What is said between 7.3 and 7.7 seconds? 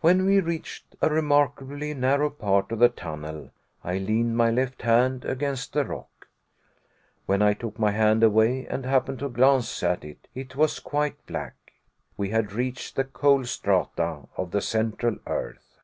I